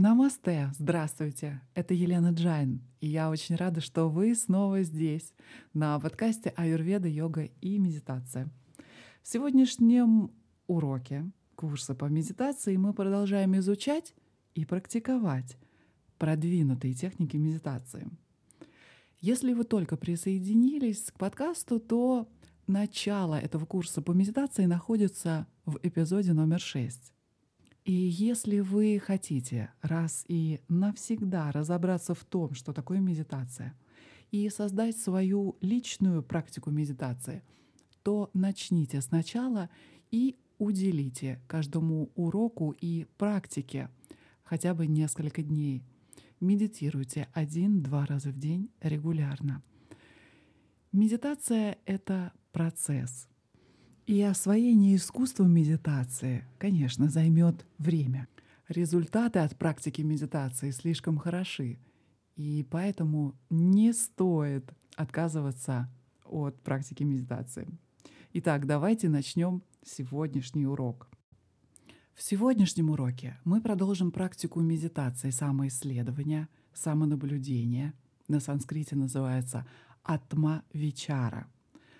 [0.00, 5.34] Намасте, здравствуйте, это Елена Джайн, и я очень рада, что вы снова здесь,
[5.74, 8.48] на подкасте «Аюрведа, йога и медитация».
[9.22, 10.30] В сегодняшнем
[10.68, 14.14] уроке курса по медитации мы продолжаем изучать
[14.54, 15.56] и практиковать
[16.18, 18.08] продвинутые техники медитации.
[19.20, 22.28] Если вы только присоединились к подкасту, то
[22.68, 27.12] начало этого курса по медитации находится в эпизоде номер 6.
[27.88, 33.74] И если вы хотите раз и навсегда разобраться в том, что такое медитация,
[34.30, 37.42] и создать свою личную практику медитации,
[38.02, 39.70] то начните сначала
[40.10, 43.88] и уделите каждому уроку и практике
[44.42, 45.82] хотя бы несколько дней.
[46.40, 49.62] Медитируйте один-два раза в день регулярно.
[50.92, 53.28] Медитация— это процесс—
[54.08, 58.26] и освоение искусства медитации, конечно, займет время.
[58.66, 61.78] Результаты от практики медитации слишком хороши,
[62.34, 65.92] и поэтому не стоит отказываться
[66.24, 67.68] от практики медитации.
[68.32, 71.10] Итак, давайте начнем сегодняшний урок.
[72.14, 77.92] В сегодняшнем уроке мы продолжим практику медитации, самоисследования, самонаблюдения.
[78.26, 79.66] На санскрите называется
[80.02, 81.46] атма вичара—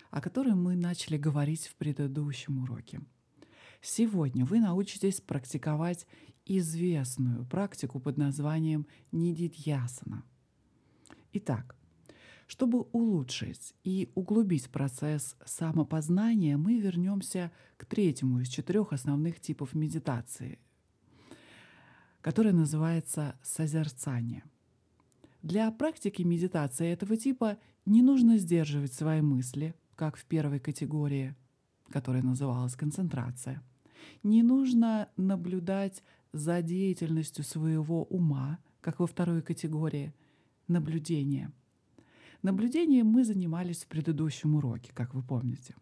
[0.09, 3.01] о которой мы начали говорить в предыдущем уроке.
[3.81, 6.07] Сегодня вы научитесь практиковать
[6.45, 10.23] известную практику под названием нидидьясана.
[11.33, 11.75] Итак,
[12.47, 20.57] чтобы улучшить и углубить процесс самопознания, мы вернемся к третьему из четырех основных типов медитации,
[22.21, 24.43] который называется созерцание.
[25.43, 31.35] Для практики медитации этого типа не нужно сдерживать свои мысли– как в первой категории,
[31.89, 33.61] которая называлась концентрация.
[34.23, 40.13] Не нужно наблюдать за деятельностью своего ума, как во второй категории
[40.69, 41.51] наблюдение.
[42.43, 45.75] Наблюдением мы занимались в предыдущем уроке, как вы помните.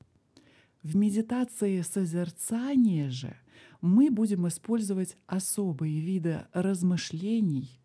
[0.82, 3.38] В медитации созерцания же
[3.82, 7.80] мы будем использовать особые виды размышлений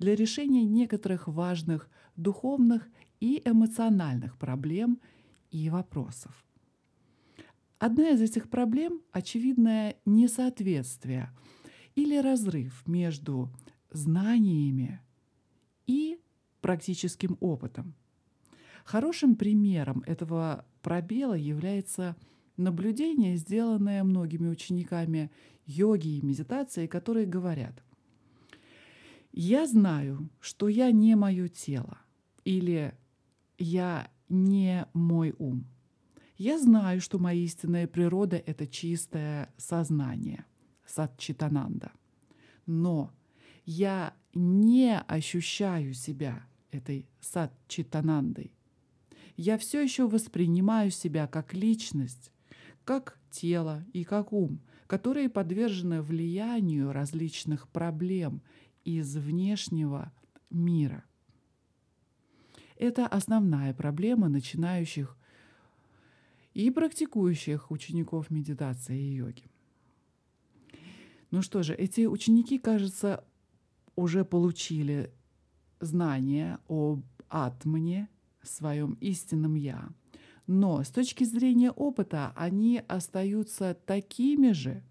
[0.00, 2.88] для решения некоторых важных духовных
[3.20, 4.98] и эмоциональных проблем
[5.52, 6.44] и вопросов.
[7.78, 11.30] Одна из этих проблем— очевидное несоответствие
[11.94, 13.52] или разрыв между
[13.90, 15.00] знаниями
[15.86, 16.18] и
[16.60, 17.94] практическим опытом.
[18.84, 22.16] Хорошим примером этого пробела является
[22.56, 25.30] наблюдение, сделанное многими учениками
[25.66, 27.82] йоги и медитации, которые говорят
[29.32, 31.98] «Я знаю, что я не мое тело»
[32.44, 32.94] или
[33.58, 35.66] «Я не мой ум.
[36.36, 40.44] Я знаю, что моя истинная природа— это чистое сознание,
[40.86, 41.92] садчитананда.
[42.66, 43.12] Но
[43.64, 48.54] я не ощущаю себя этой садчитанандой.
[49.36, 52.32] Я все еще воспринимаю себя как личность,
[52.84, 58.42] как тело и как ум, которые подвержены влиянию различных проблем
[58.84, 60.12] из внешнего
[60.50, 61.04] мира—
[62.82, 65.16] это основная проблема начинающих
[66.52, 69.44] и практикующих учеников медитации и йоги.
[71.30, 73.24] Ну что же, эти ученики, кажется,
[73.94, 75.12] уже получили
[75.80, 78.08] знания об атмане,
[78.42, 79.88] своем истинном я.
[80.48, 84.82] Но с точки зрения опыта они остаются такими же,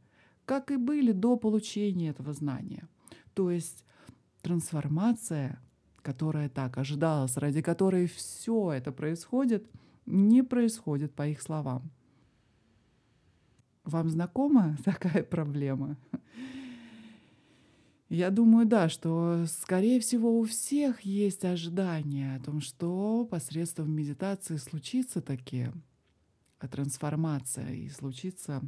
[0.46, 2.88] как и были до получения этого знания.
[3.34, 3.84] То есть
[4.42, 5.62] трансформация
[6.02, 9.70] которая так ожидалась, ради которой все это происходит,
[10.06, 11.92] не происходит по их словам.
[13.84, 15.98] Вам знакома такая проблема?
[18.10, 24.58] Я думаю, да, что, скорее всего, у всех есть ожидания о том, что посредством медитации
[24.58, 25.74] случится такие
[26.70, 28.62] трансформация и случится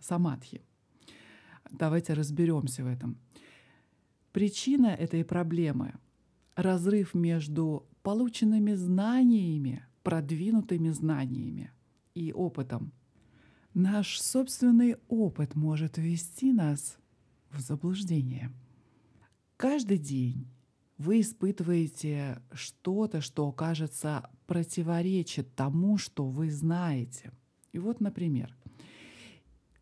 [0.00, 0.62] самадхи.
[1.70, 3.18] Давайте разберемся в этом.
[4.32, 5.94] Причина этой проблемы—
[6.58, 11.70] разрыв между полученными знаниями, продвинутыми знаниями
[12.14, 12.92] и опытом.
[13.74, 16.98] Наш собственный опыт может ввести нас
[17.50, 18.50] в заблуждение.
[19.56, 20.48] Каждый день
[20.96, 27.30] вы испытываете что-то, что, кажется, противоречит тому, что вы знаете.
[27.72, 28.56] И вот, например,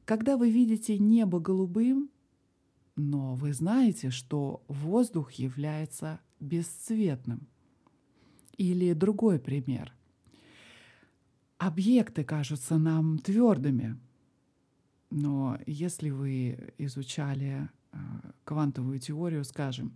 [0.05, 2.11] когда вы видите небо голубым,
[2.97, 7.47] но вы знаете, что воздух является бесцветным.
[8.57, 9.95] Или другой пример.
[11.59, 13.99] Объекты кажутся нам твердыми,
[15.11, 17.97] но если вы изучали э,
[18.45, 19.93] квантовую теорию скажем,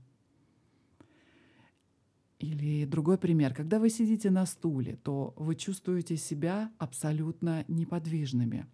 [2.39, 3.53] Или другой пример.
[3.53, 8.65] Когда вы сидите на стуле, то вы чувствуете себя абсолютно неподвижными.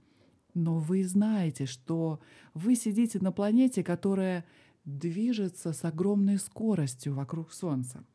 [0.53, 2.19] Но вы знаете, что
[2.53, 4.45] вы сидите на планете, которая
[4.86, 8.06] движется с огромной скоростью вокруг Солнца.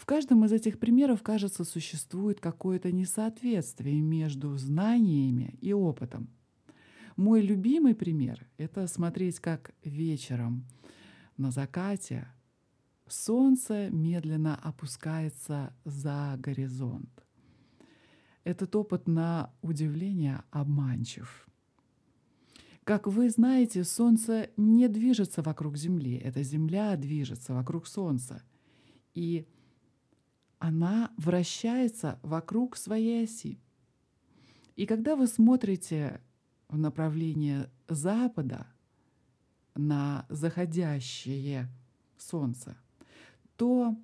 [0.00, 6.30] В каждом из этих примеров, кажется, существует какое-то несоответствие между знаниями и опытом.
[7.16, 10.64] Мой любимый пример— это смотреть, как вечером
[11.36, 12.26] на закате
[13.08, 17.22] солнце медленно опускается за горизонт.
[18.42, 21.46] Этот опыт на удивление обманчив.
[22.84, 28.42] Как вы знаете, Солнце не движется вокруг Земли, это Земля движется вокруг Солнца.
[29.12, 29.46] И
[30.60, 33.58] она вращается вокруг своей оси.
[34.76, 36.20] И когда вы смотрите
[36.68, 38.66] в направлении запада
[39.74, 41.68] на заходящее
[42.18, 42.76] солнце,
[43.56, 43.96] то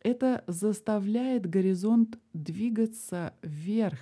[0.00, 4.00] это заставляет горизонт двигаться вверх,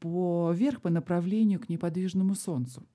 [0.00, 2.86] по, вверх по направлению к неподвижному солнцу.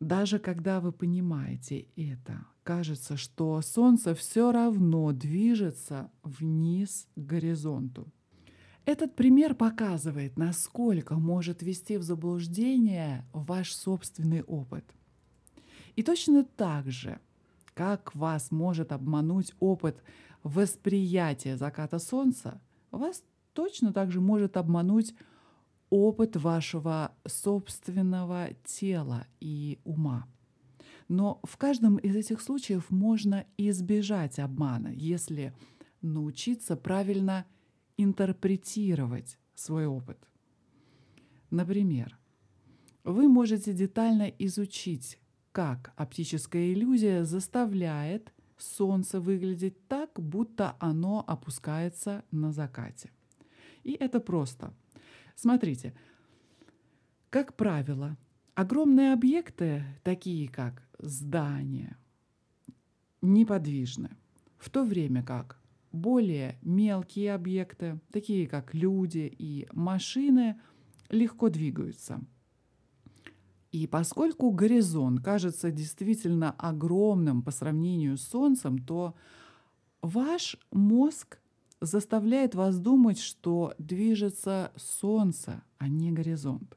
[0.00, 8.12] Даже когда вы понимаете это, кажется, что Солнце все равно движется вниз к горизонту.
[8.84, 14.84] Этот пример показывает, насколько может вести в заблуждение ваш собственный опыт.
[15.94, 17.20] И точно так же,
[17.72, 20.02] как вас может обмануть опыт
[20.42, 22.60] восприятия заката Солнца,
[22.90, 23.22] вас
[23.52, 25.14] точно так же может обмануть
[25.88, 30.26] опыт вашего собственного тела и ума.
[31.08, 35.54] Но в каждом из этих случаев можно избежать обмана, если
[36.02, 37.46] научиться правильно
[37.96, 40.18] интерпретировать свой опыт.
[41.50, 42.18] Например,
[43.04, 45.20] вы можете детально изучить,
[45.52, 53.10] как оптическая иллюзия заставляет Солнце выглядеть так, будто оно опускается на закате.
[53.84, 54.74] И это просто.
[55.34, 55.94] Смотрите,
[57.30, 58.16] как правило,
[58.56, 61.96] огромные объекты, такие как здания
[63.20, 64.16] неподвижны,
[64.56, 65.60] в то время как
[65.92, 70.58] более мелкие объекты, такие как люди и машины,
[71.10, 72.20] легко двигаются.
[73.72, 79.14] И поскольку горизонт кажется действительно огромным по сравнению с Солнцем, то
[80.00, 81.40] ваш мозг
[81.82, 86.75] заставляет вас думать, что движется Солнце, а не горизонт.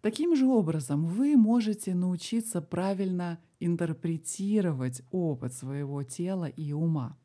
[0.00, 7.16] Таким же образом вы можете научиться правильно интерпретировать опыт своего тела и ума.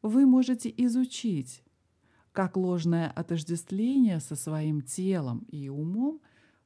[0.00, 1.64] Вы можете изучить,
[2.32, 6.20] как ложное отождествление со своим телом и умом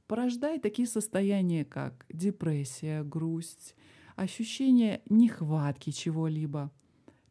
[0.06, 3.75] порождает такие состояния, как депрессия, грусть,
[4.17, 6.70] ощущение нехватки чего-либо,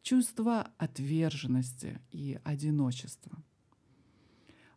[0.02, 3.38] чувство отверженности и одиночества.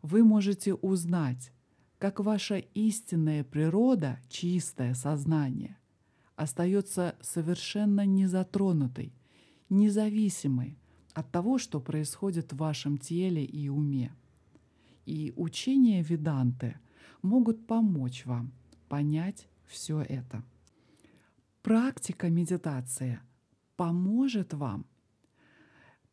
[0.04, 1.52] Вы можете узнать,
[1.98, 5.78] как ваша истинная природа, чистое сознание,
[6.36, 9.14] остается совершенно незатронутой,
[9.70, 10.78] независимой
[11.14, 14.14] от того, что происходит в вашем теле и уме.
[15.06, 16.78] И учения Веданты
[17.24, 18.52] могут помочь вам
[18.88, 20.44] понять все это.
[21.64, 23.20] Практика медитации
[23.76, 24.86] поможет вам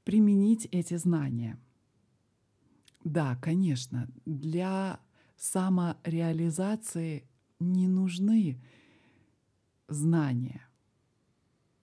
[0.04, 1.58] применить эти знания.
[3.04, 5.00] Да, конечно, для
[5.36, 7.28] самореализации
[7.60, 8.60] не нужны
[9.88, 10.66] знания.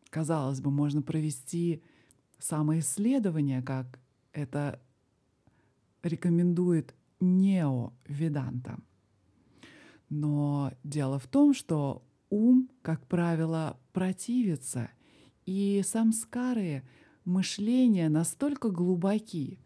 [0.09, 1.83] Казалось бы, можно провести
[2.39, 3.99] самоисследование, как
[4.33, 4.81] это
[6.03, 8.79] рекомендует нео-веданта.
[10.09, 14.89] Но дело в том, что ум, как правило, противится,
[15.45, 16.83] и самскары
[17.23, 19.59] мышления настолько глубоки,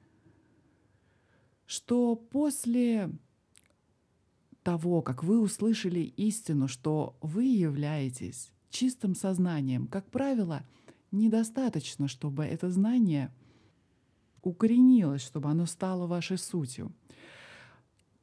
[1.65, 3.09] что после
[4.65, 10.65] того, как вы услышали истину, что вы являетесь чистым сознанием, как правило,
[11.11, 13.31] недостаточно, чтобы это знание
[14.41, 16.91] укоренилось, чтобы оно стало вашей сутью.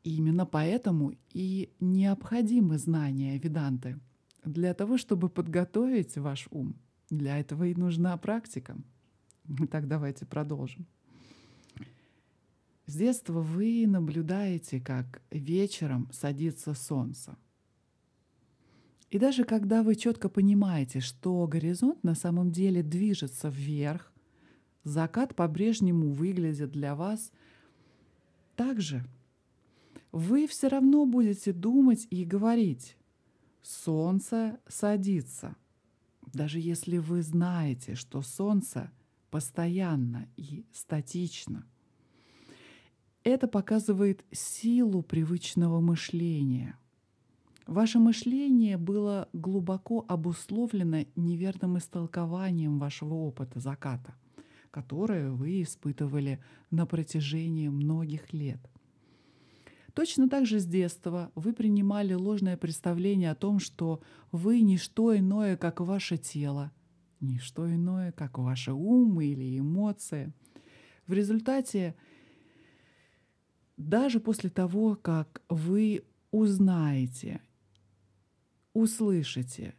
[0.03, 4.01] И именно поэтому и необходимы знания веданты
[4.45, 6.75] для того, чтобы подготовить ваш ум.
[7.09, 8.77] Для этого и нужна практика.
[9.71, 10.87] Так давайте продолжим.
[12.87, 17.37] С детства вы наблюдаете, как вечером садится солнце.
[19.11, 24.13] И даже когда вы четко понимаете, что горизонт на самом деле движется вверх,
[24.85, 27.31] закат по-прежнему выглядит для вас
[28.57, 29.05] так же,
[30.11, 32.97] вы все равно будете думать и говорить
[33.63, 35.57] «Солнце садится»,
[36.33, 38.91] даже если вы знаете, что Солнце
[39.31, 41.67] постоянно и статично.
[43.25, 46.77] Это показывает силу привычного мышления.
[47.69, 54.17] Ваше мышление было глубоко обусловлено неверным истолкованием вашего опыта заката,
[54.73, 58.59] которое вы испытывали на протяжении многих лет.
[59.95, 64.01] Точно так же с детства вы принимали ложное представление о том, что
[64.33, 66.73] вы не что иное, как ваше тело,
[67.21, 70.33] не что иное, как ваши ум или эмоции.
[71.07, 71.95] В результате,
[73.89, 77.41] даже после того, как вы узнаете,
[78.73, 79.75] услышите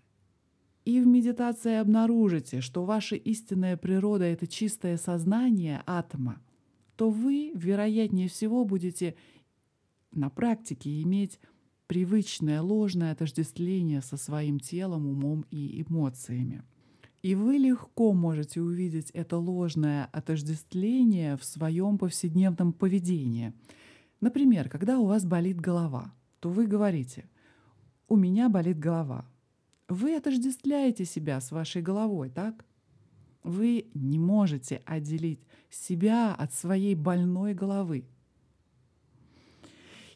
[0.86, 6.41] и в медитации обнаружите, что ваша истинная природа— это чистое сознание атома,
[6.95, 9.15] то вы, вероятнее всего, будете
[10.12, 11.39] на практике иметь
[11.88, 16.63] привычное ложное отождествление со своим телом, умом и эмоциями.
[17.22, 23.53] И вы легко можете увидеть это ложное отождествление в своем повседневном поведении.
[24.24, 27.30] Например, когда у вас болит голова, то вы говорите
[28.08, 29.25] «у меня болит голова».
[29.89, 32.63] Вы отождествляете себя с вашей головой, так?
[33.44, 38.06] Вы не можете отделить себя от своей больной головы.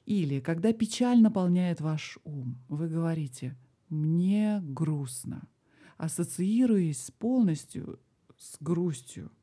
[0.06, 3.58] Или когда печаль наполняет ваш ум, вы говорите
[3.90, 5.50] «мне грустно»,
[5.98, 8.00] ассоциируясь полностью
[8.38, 9.34] с грустью.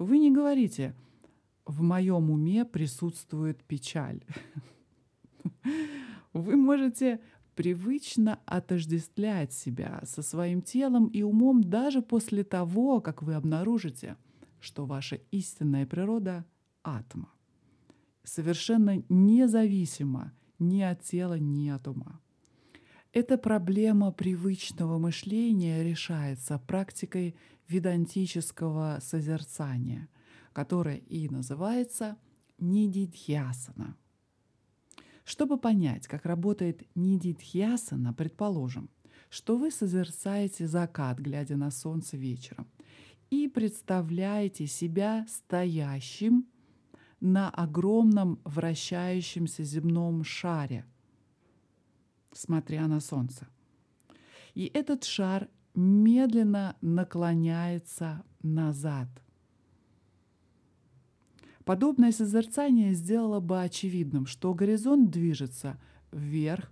[0.00, 0.96] Вы не говорите
[1.66, 4.24] «в моем уме присутствует печаль».
[6.32, 7.20] Вы можете
[7.54, 14.16] привычно отождествлять себя со своим телом и умом даже после того, как вы обнаружите,
[14.60, 16.44] что ваша истинная природа—
[16.82, 17.30] атма
[18.26, 22.20] совершенно независимо ни от тела, ни от ума.
[23.12, 27.34] Эта проблема привычного мышления решается практикой
[27.68, 30.08] ведантического созерцания,
[30.56, 32.16] которая и называется
[32.56, 33.94] нидидхьясана.
[35.22, 38.88] Чтобы понять, как работает нидидхьясана, предположим,
[39.28, 42.66] что вы созерцаете закат, глядя на солнце вечером,
[43.28, 46.46] и представляете себя стоящим
[47.20, 50.86] на огромном вращающемся земном шаре,
[52.32, 53.46] смотря на Солнце.
[54.54, 59.10] И этот шар медленно наклоняется назад.
[61.66, 65.80] Подобное созерцание сделало бы очевидным, что горизонт движется
[66.12, 66.70] вверх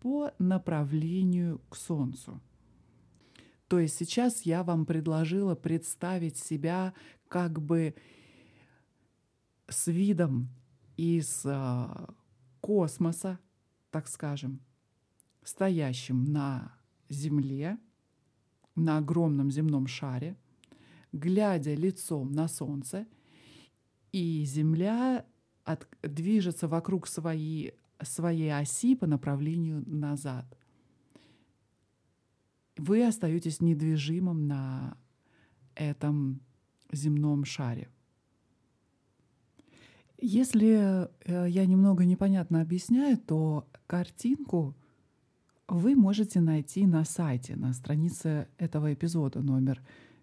[0.00, 2.40] по направлению к Солнцу.
[3.68, 6.92] То есть сейчас я вам предложила представить себя
[7.28, 7.94] как бы
[9.68, 10.48] с видом
[10.96, 12.12] из а,
[12.60, 13.38] космоса,
[13.92, 14.60] так скажем,
[15.44, 16.74] стоящим на
[17.08, 17.78] Земле,
[18.74, 20.36] на огромном земном шаре,
[21.12, 23.06] глядя лицом на Солнце,
[24.16, 25.26] и Земля
[25.64, 30.46] от, движется вокруг своей, своей оси по направлению назад.
[32.78, 34.96] Вы остаетесь недвижимым на
[35.74, 36.40] этом
[36.90, 37.90] земном шаре.
[40.18, 44.74] Если э, я немного непонятно объясняю, то картинку
[45.68, 49.82] вы можете найти на сайте, на странице этого эпизода номер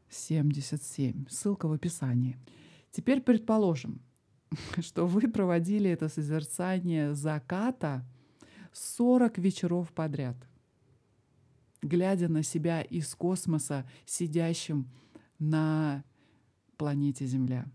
[0.10, 1.28] 77.
[1.30, 2.40] Ссылка в описании.
[2.94, 4.02] Теперь предположим,
[4.80, 8.06] что вы проводили это созерцание заката
[8.72, 10.38] 40 вечеров подряд,
[11.82, 14.88] глядя на себя из космоса, сидящим
[15.40, 16.04] на
[16.78, 17.66] планете Земля.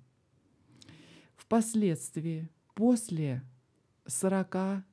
[1.35, 3.43] Впоследствии, после
[4.07, 4.85] 40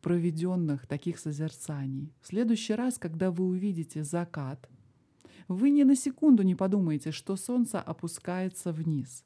[0.00, 4.70] проведенных таких созерцаний, в следующий раз, когда вы увидите закат,
[5.48, 9.22] вы ни на секунду не подумаете, что солнце опускается вниз.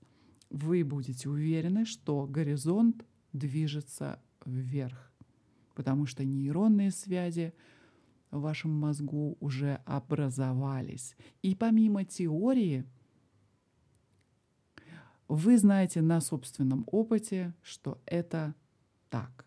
[0.51, 5.13] Вы будете уверены, что горизонт движется вверх,
[5.75, 7.55] потому что нейронные связи
[8.31, 11.17] в вашем мозгу уже образовались.
[11.43, 12.85] И помимо теории,
[15.29, 18.55] вы знаете на собственном опыте, что это
[19.09, 19.47] так.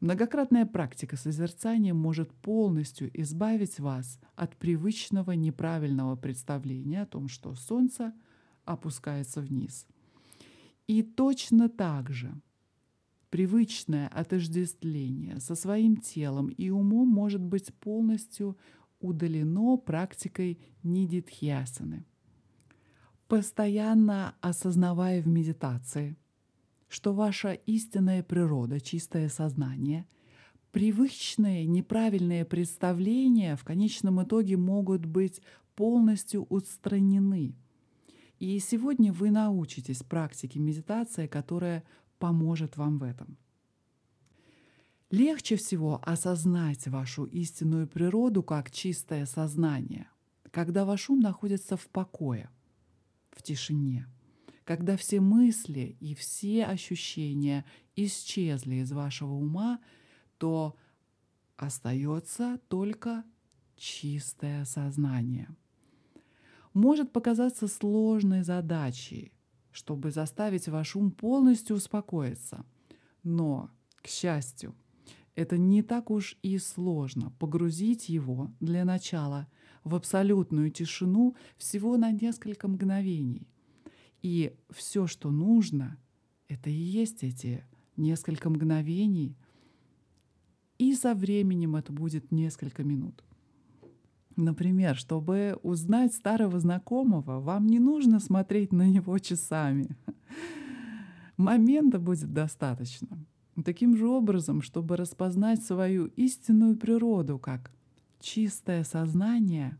[0.00, 8.14] Многократная практика созерцания может полностью избавить вас от привычного неправильного представления о том, что Солнце
[8.66, 9.86] опускается вниз.
[10.86, 12.34] И точно так же
[13.30, 18.56] привычное отождествление со своим телом и умом может быть полностью
[19.00, 22.06] удалено практикой нидитхьясаны.
[23.28, 26.16] Постоянно осознавая в медитации,
[26.88, 30.06] что ваша истинная природа, чистое сознание,
[30.70, 35.42] привычные неправильные представления в конечном итоге могут быть
[35.74, 37.56] полностью устранены.
[38.38, 41.84] И сегодня вы научитесь практике медитации, которая
[42.18, 43.38] поможет вам в этом.
[45.10, 50.08] Легче всего осознать вашу истинную природу как чистое сознание,
[50.50, 52.50] когда ваш ум находится в покое,
[53.30, 54.08] в тишине,
[54.64, 57.64] когда все мысли и все ощущения
[57.94, 59.78] исчезли из вашего ума,
[60.38, 60.76] то
[61.56, 63.24] остается только
[63.76, 65.48] чистое сознание.
[66.76, 69.32] Может показаться сложной задачей,
[69.70, 72.66] чтобы заставить ваш ум полностью успокоиться.
[73.22, 73.70] Но,
[74.02, 74.74] к счастью,
[75.34, 79.48] это не так уж и сложно погрузить его для начала
[79.84, 83.48] в абсолютную тишину всего на несколько мгновений.
[84.20, 85.96] И все, что нужно,
[86.46, 87.64] это и есть эти
[87.96, 89.34] несколько мгновений,
[90.76, 93.24] и со временем это будет несколько минут.
[94.36, 99.96] Например, чтобы узнать старого знакомого, вам не нужно смотреть на него часами.
[101.38, 103.18] Момента будет достаточно.
[103.64, 107.72] Таким же образом, чтобы распознать свою истинную природу как
[108.20, 109.78] чистое сознание,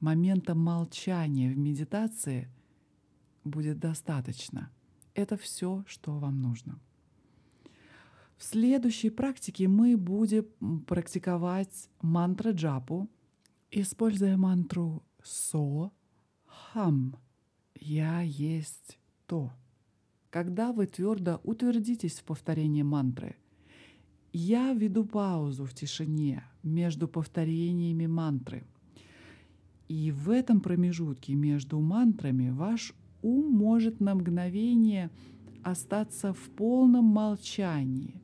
[0.00, 2.48] момента молчания в медитации
[3.44, 4.70] будет достаточно.
[5.14, 6.78] Это все, что вам нужно.
[8.38, 10.46] В следующей практике мы будем
[10.86, 13.10] практиковать мантра джапу,
[13.70, 15.92] используя мантру со
[16.44, 17.16] хам.
[17.74, 19.52] Я есть то.
[20.30, 23.36] Когда вы твердо утвердитесь в повторении мантры,
[24.32, 28.64] я веду паузу в тишине между повторениями мантры.
[29.88, 35.10] И в этом промежутке между мантрами ваш ум может на мгновение
[35.64, 38.22] остаться в полном молчании.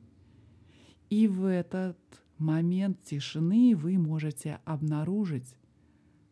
[1.09, 1.97] И в этот
[2.39, 5.55] момент тишины вы можете обнаружить,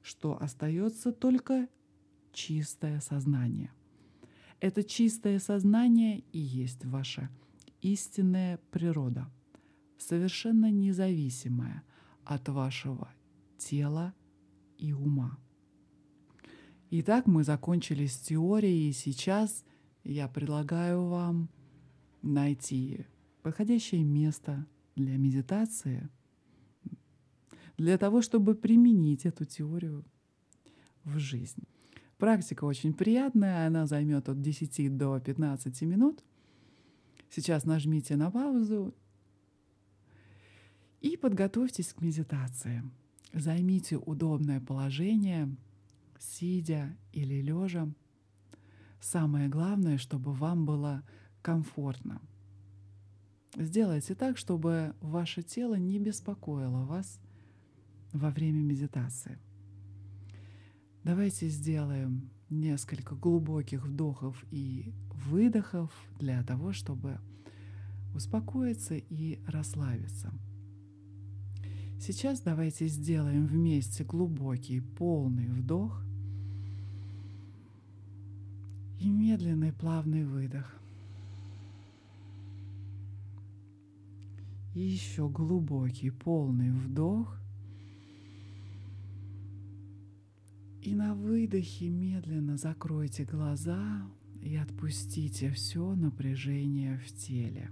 [0.01, 1.67] что остается только
[2.31, 3.71] чистое сознание—
[4.59, 7.29] это чистое сознание и есть ваша
[7.81, 9.29] истинная природа,
[9.97, 11.83] совершенно независимая
[12.23, 13.09] от вашего
[13.57, 14.13] тела
[14.77, 15.37] и ума.
[16.89, 19.65] Итак, мы закончили с теорией, и сейчас
[20.03, 21.49] я предлагаю вам
[22.21, 23.05] найти
[23.43, 26.09] подходящее место для медитации,
[27.77, 30.05] для того, чтобы применить эту теорию
[31.03, 31.63] в жизнь.
[32.17, 36.23] Практика очень приятная, она займет от 10 до 15 минут.
[37.29, 38.93] Сейчас нажмите на паузу
[41.01, 42.83] и подготовьтесь к медитации.
[43.33, 45.53] Займите удобное положение,
[46.17, 47.91] сидя или лежа.
[49.01, 51.03] Самое главное, чтобы вам было
[51.41, 52.21] комфортно.
[53.57, 57.21] Сделайте так, чтобы ваше тело не беспокоило вас
[58.11, 59.39] во время медитации.
[61.03, 64.93] Давайте сделаем несколько глубоких вдохов и
[65.27, 67.19] выдохов для того, чтобы
[68.13, 70.33] успокоиться и расслабиться.
[71.99, 76.01] Сейчас давайте сделаем вместе глубокий полный вдох
[78.99, 80.79] и медленный плавный выдох.
[84.75, 87.39] Еще глубокий полный вдох
[90.81, 94.05] И на выдохе медленно закройте глаза
[94.41, 97.71] и отпустите все напряжение в теле.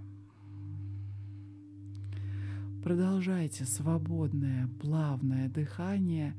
[2.82, 6.34] Продолжайте свободное, плавное дыхание.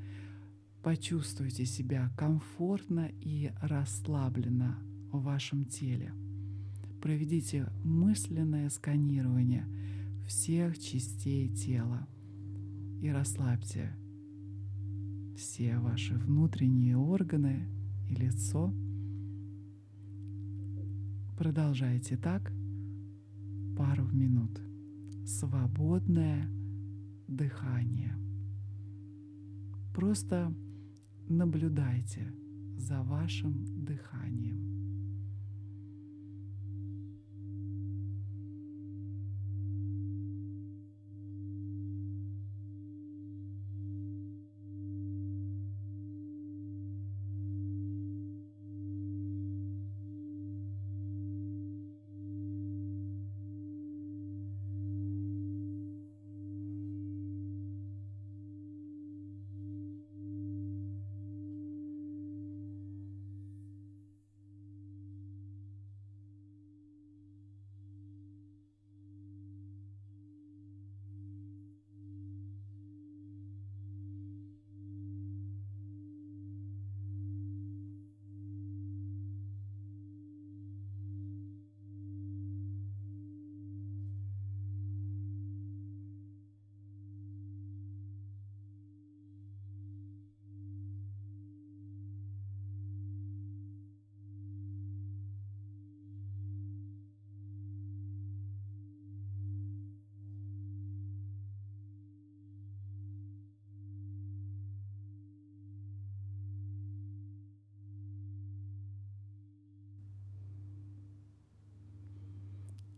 [0.82, 4.80] Почувствуйте себя комфортно и расслабленно
[5.12, 6.12] в вашем теле.
[7.04, 9.67] Проведите мысленное сканирование
[10.26, 12.08] всех частей тела
[13.02, 13.96] и расслабьте
[15.36, 17.68] все ваши внутренние органы
[18.10, 18.74] и лицо.
[21.38, 22.52] Продолжайте так
[23.78, 24.62] пару минут.
[25.26, 26.50] Свободное
[27.28, 28.16] дыхание.
[29.94, 30.54] Просто
[31.28, 32.34] наблюдайте
[32.78, 34.75] за вашим дыханием.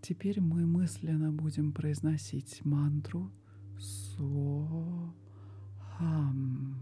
[0.07, 3.29] Теперь мы мысленно будем произносить мантру
[3.77, 4.23] со
[5.81, 6.77] хам,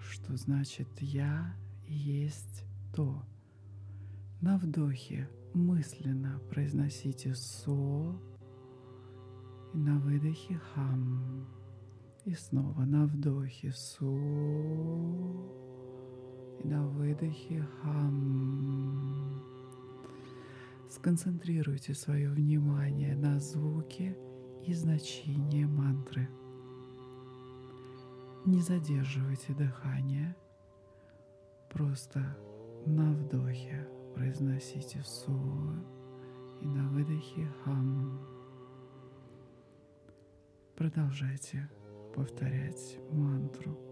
[0.00, 1.54] что значит я
[1.86, 3.22] есть то.
[4.40, 8.18] На вдохе мысленно произносите со
[9.74, 11.46] и на выдохе хам.
[12.24, 14.06] И снова на вдохе со
[16.58, 19.37] и на выдохе хам.
[20.90, 24.16] Сконцентрируйте свое внимание на звуке
[24.64, 26.28] и значении мантры.
[28.46, 30.34] Не задерживайте дыхание,
[31.70, 32.38] просто
[32.86, 35.30] на вдохе произносите со
[36.62, 38.26] и на выдохе хам.
[40.74, 41.70] Продолжайте
[42.14, 43.87] повторять мантру.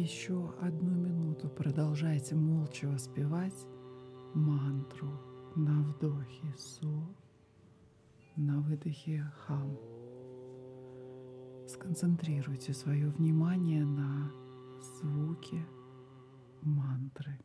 [0.00, 3.66] Еще одну минуту продолжайте молча воспевать
[4.32, 5.10] мантру
[5.54, 6.86] на вдохе со,
[8.34, 9.76] на выдохе хам.
[11.68, 14.32] Сконцентрируйте свое внимание на
[14.80, 15.66] звуке
[16.62, 17.38] мантры.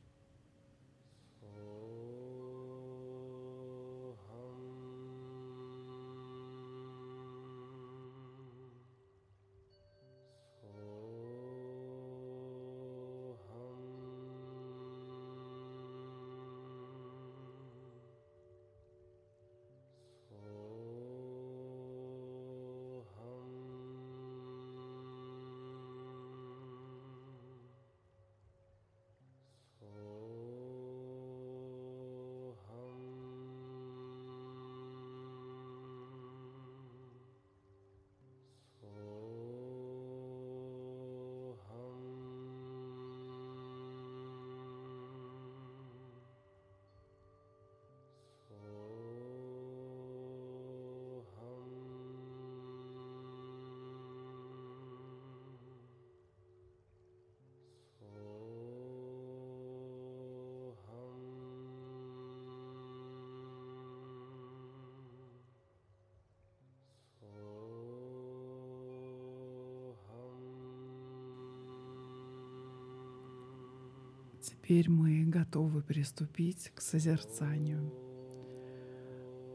[74.45, 77.91] Теперь мы готовы приступить к созерцанию.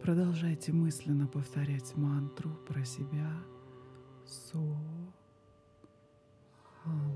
[0.02, 3.32] Продолжайте мысленно повторять мантру про себя.
[4.26, 4.58] Со.
[6.82, 7.12] Хам.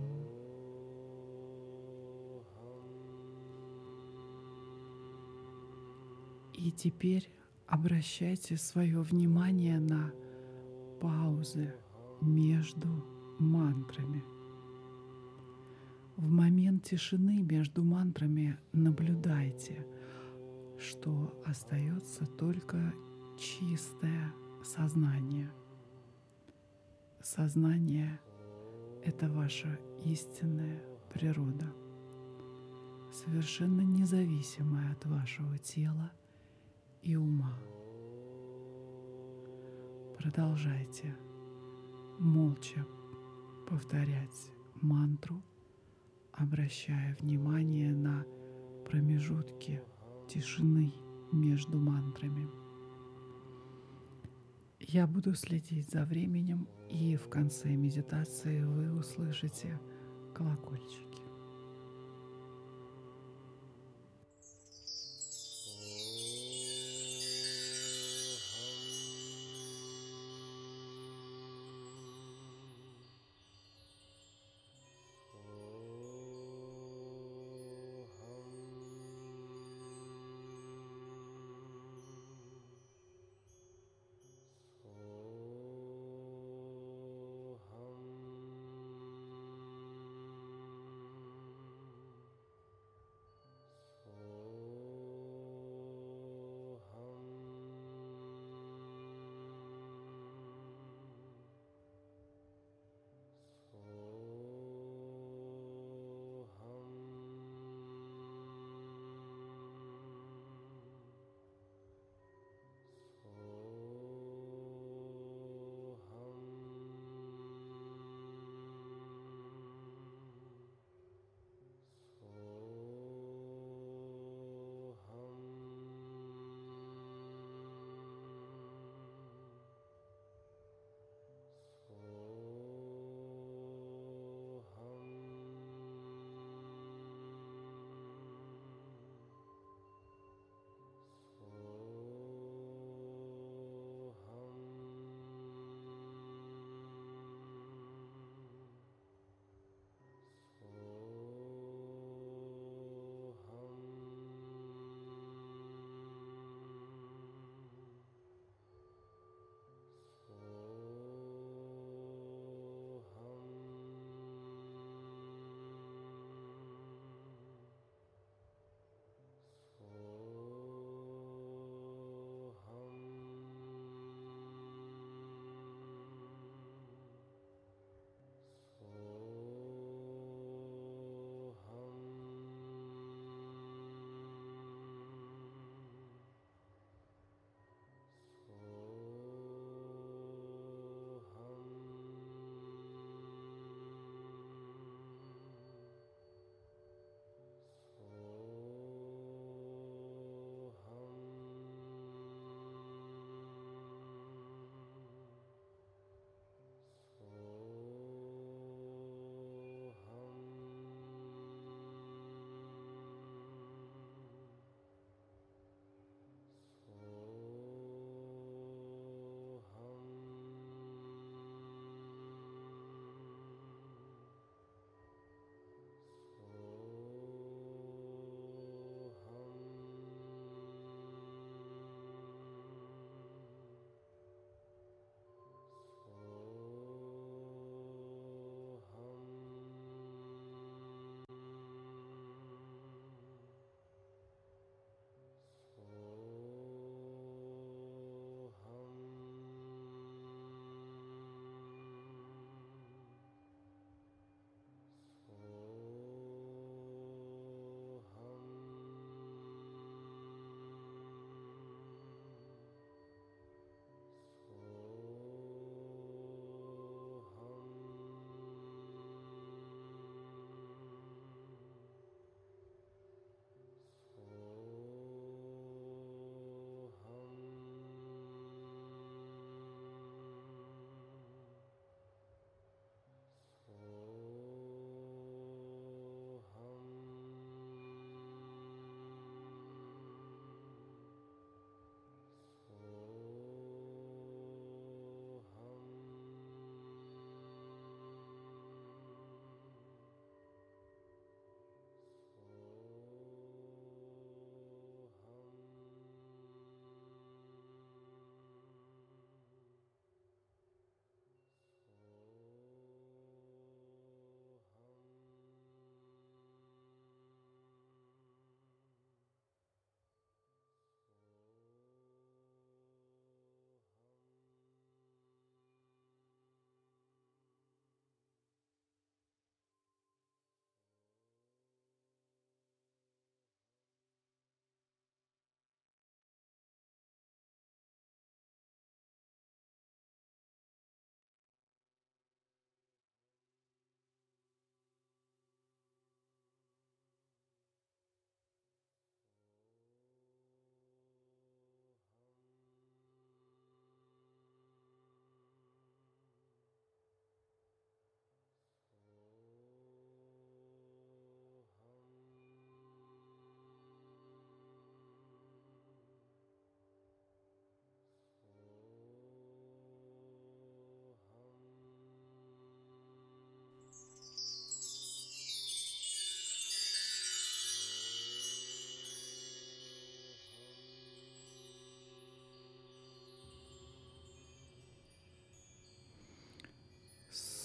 [6.52, 7.28] И теперь
[7.66, 10.12] обращайте свое внимание на
[11.00, 11.74] паузы
[12.20, 12.88] между
[13.40, 14.22] мантрами–
[16.16, 19.84] в момент тишины между мантрами наблюдайте,
[20.78, 22.94] что остается только
[23.38, 25.50] чистое сознание.
[27.20, 28.20] Сознание—
[29.04, 31.72] это ваша истинная природа,
[33.10, 36.12] совершенно независимая от вашего тела
[37.02, 37.58] и ума.
[40.18, 41.16] Продолжайте
[42.18, 42.86] молча
[43.66, 44.50] повторять
[44.80, 45.42] мантру—
[46.36, 48.24] обращая внимание на
[48.84, 49.80] промежутки
[50.28, 50.92] тишины
[51.32, 52.48] между мантрами.
[54.80, 59.80] Я буду следить за временем, и в конце медитации вы услышите
[60.34, 61.03] колокольчики.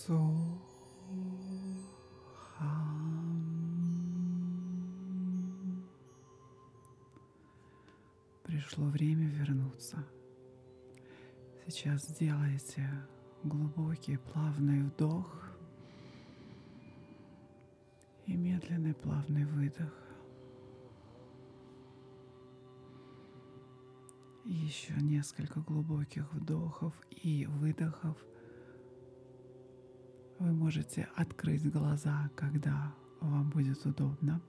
[0.10, 0.58] Сохам.
[8.42, 10.04] Пришло время вернуться.
[11.68, 12.90] Сейчас сделайте
[13.44, 15.52] глубокий плавный вдох
[18.26, 19.94] и медленный плавный выдох.
[24.44, 28.18] Еще несколько глубоких вдохов и выдохов.
[30.40, 34.42] Вы можете открыть глаза, когда вам будет удобно.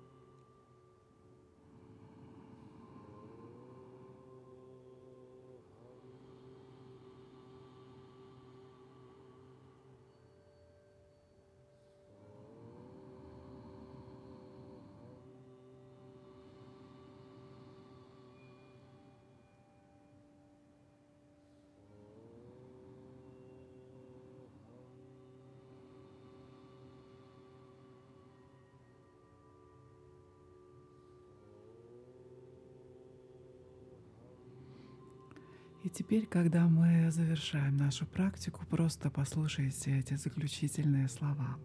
[36.11, 41.57] Теперь, когда мы завершаем нашу практику, просто послушайте эти заключительные слова.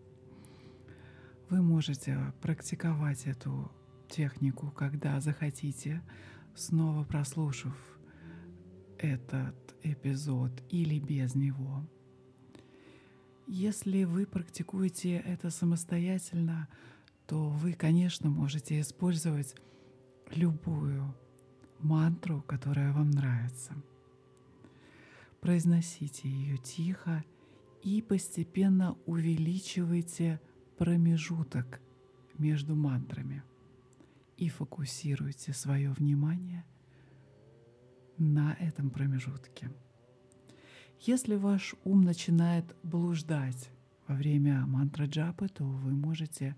[1.49, 3.71] Вы можете практиковать эту
[4.08, 6.03] технику, когда захотите,
[6.53, 7.75] снова прослушав
[8.99, 11.84] этот эпизод или без него.
[13.47, 16.67] Если вы практикуете это самостоятельно,
[17.25, 19.55] то вы, конечно, можете использовать
[20.29, 21.15] любую
[21.79, 23.73] мантру, которая вам нравится–
[25.45, 27.23] Произносите ее тихо
[27.84, 30.41] и постепенно увеличивайте
[30.75, 31.81] промежуток
[32.39, 33.43] между мантрами
[34.38, 36.65] и фокусируйте свое внимание
[38.17, 39.69] на этом промежутке.
[41.01, 43.69] Если ваш ум начинает блуждать
[44.08, 46.55] во время мантра джапы, то вы можете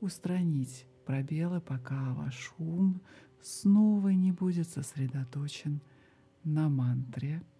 [0.00, 3.00] устранить пробелы, пока ваш ум
[3.40, 5.80] снова не будет сосредоточен
[6.42, 7.44] на мантре–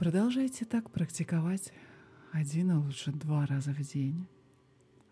[0.00, 1.74] Продолжайте так практиковать
[2.32, 4.26] один, а лучше два раза в день.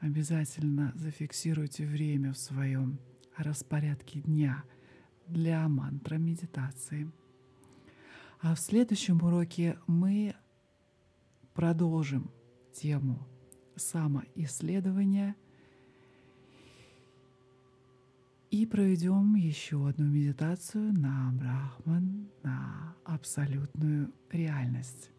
[0.00, 2.98] Обязательно зафиксируйте время в своем
[3.36, 4.64] распорядке дня
[5.26, 7.12] для мантра медитации.
[8.40, 10.34] А в следующем уроке мы
[11.52, 12.30] продолжим
[12.72, 13.28] тему
[13.76, 15.36] самоисследования–
[18.50, 25.10] и проведем еще одну медитацию на Брахман, на абсолютную реальность.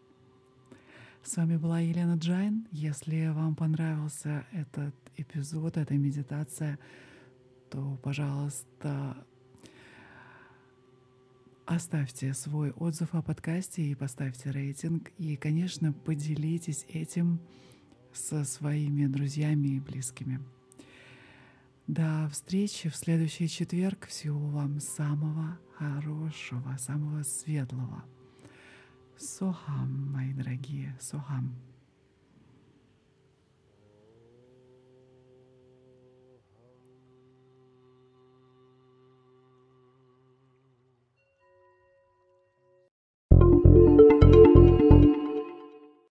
[1.22, 2.66] С вами была Елена Джайн.
[2.72, 6.78] Если вам понравился этот эпизод, эта медитация,
[7.70, 9.24] то, пожалуйста,
[11.66, 15.12] оставьте свой отзыв о подкасте и поставьте рейтинг.
[15.18, 17.38] И, конечно, поделитесь этим
[18.12, 20.40] со своими друзьями и близкими.
[21.90, 24.06] До встречи в следующий четверг.
[24.06, 28.04] Всего вам самого хорошего, самого светлого.
[29.18, 31.52] Сохам, мои дорогие, сохам.